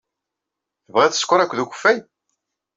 Tebɣiḍ 0.85 1.13
sskeṛ 1.15 1.39
akked 1.41 1.59
ukeffay? 1.63 1.97